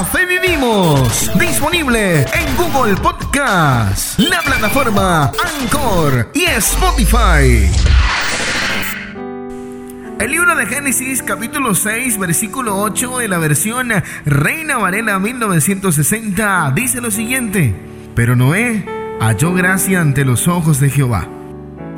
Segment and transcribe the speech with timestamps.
[0.00, 1.30] la fe vivimos.
[1.38, 5.30] Disponible en Google Podcast, la plataforma
[5.60, 7.68] Anchor y Spotify.
[10.18, 13.92] El libro de Génesis capítulo 6 versículo 8 en la versión
[14.24, 17.74] Reina Varela 1960 dice lo siguiente.
[18.14, 18.86] Pero Noé
[19.20, 21.28] halló gracia ante los ojos de Jehová.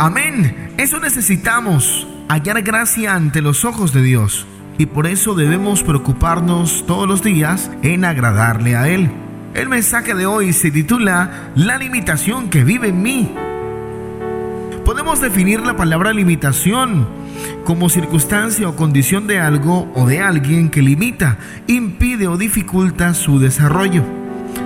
[0.00, 0.74] Amén.
[0.76, 4.48] Eso necesitamos, hallar gracia ante los ojos de Dios
[4.78, 9.10] y por eso debemos preocuparnos todos los días en agradarle a Él.
[9.54, 13.34] El mensaje de hoy se titula La limitación que vive en mí.
[14.84, 17.06] Podemos definir la palabra limitación
[17.64, 23.38] como circunstancia o condición de algo o de alguien que limita, impide o dificulta su
[23.38, 24.02] desarrollo.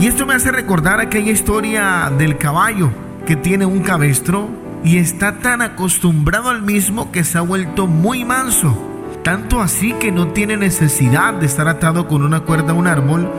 [0.00, 2.90] Y esto me hace recordar aquella historia del caballo
[3.24, 4.50] que tiene un cabestro
[4.84, 8.91] y está tan acostumbrado al mismo que se ha vuelto muy manso
[9.22, 13.30] tanto así que no tiene necesidad de estar atado con una cuerda a un árbol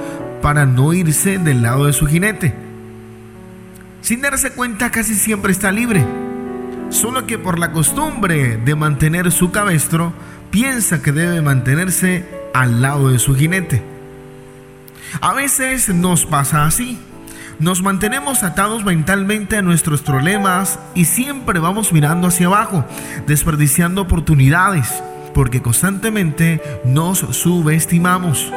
[0.42, 2.54] para no irse del lado de su jinete.
[4.02, 6.06] Sin darse cuenta casi siempre está libre,
[6.90, 10.14] solo que por la costumbre de mantener su cabestro,
[10.52, 13.82] piensa que debe mantenerse al lado de su jinete.
[15.22, 17.00] A veces nos pasa así.
[17.60, 22.84] Nos mantenemos atados mentalmente a nuestros problemas y siempre vamos mirando hacia abajo,
[23.28, 25.02] desperdiciando oportunidades
[25.34, 28.52] porque constantemente nos subestimamos.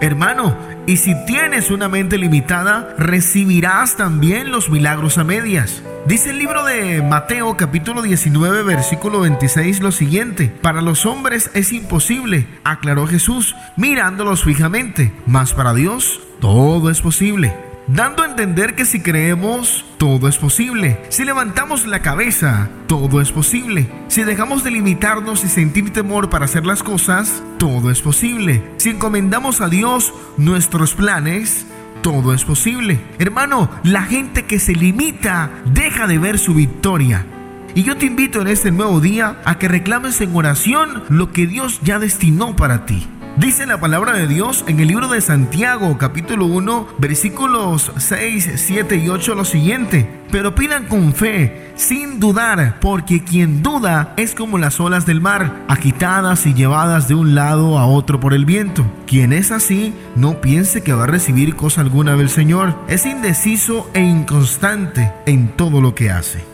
[0.00, 5.82] Hermano, y si tienes una mente limitada, recibirás también los milagros a medias.
[6.06, 11.72] Dice el libro de Mateo capítulo 19 versículo 26 lo siguiente, para los hombres es
[11.72, 18.84] imposible, aclaró Jesús, mirándolos fijamente, mas para Dios todo es posible dando a entender que
[18.84, 21.00] si creemos, todo es posible.
[21.08, 23.90] Si levantamos la cabeza, todo es posible.
[24.08, 28.62] Si dejamos de limitarnos y sentir temor para hacer las cosas, todo es posible.
[28.76, 31.66] Si encomendamos a Dios nuestros planes,
[32.02, 33.00] todo es posible.
[33.18, 37.26] Hermano, la gente que se limita deja de ver su victoria.
[37.74, 41.46] Y yo te invito en este nuevo día a que reclames en oración lo que
[41.46, 43.06] Dios ya destinó para ti.
[43.38, 48.96] Dice la palabra de Dios en el libro de Santiago capítulo 1 versículos 6, 7
[48.96, 50.10] y 8 lo siguiente.
[50.32, 55.54] Pero pidan con fe, sin dudar, porque quien duda es como las olas del mar,
[55.68, 58.84] agitadas y llevadas de un lado a otro por el viento.
[59.06, 62.74] Quien es así, no piense que va a recibir cosa alguna del Señor.
[62.88, 66.44] Es indeciso e inconstante en todo lo que hace.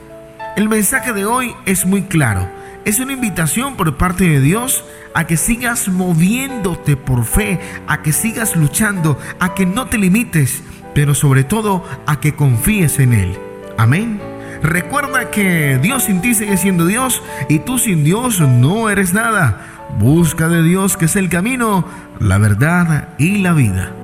[0.54, 2.46] El mensaje de hoy es muy claro
[2.84, 4.84] es una invitación por parte de Dios
[5.14, 10.62] a que sigas moviéndote por fe, a que sigas luchando, a que no te limites,
[10.94, 13.38] pero sobre todo a que confíes en Él.
[13.78, 14.20] Amén.
[14.62, 19.88] Recuerda que Dios sin ti sigue siendo Dios y tú sin Dios no eres nada.
[19.98, 21.86] Busca de Dios que es el camino,
[22.18, 24.03] la verdad y la vida.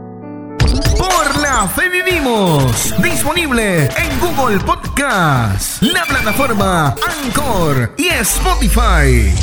[1.50, 2.94] Fe vivimos.
[3.02, 6.94] Disponible en Google Podcast, la plataforma
[7.24, 9.34] Anchor y Spotify.